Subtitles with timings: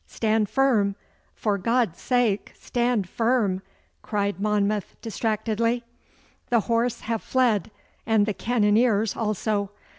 [0.07, 0.95] 'Stand firm!
[1.35, 3.61] For God's sake, stand firm!'
[4.01, 5.83] cried Monmouth distractedly.
[6.49, 7.69] 'The horse have fled,
[8.03, 9.69] and the cannoniers also.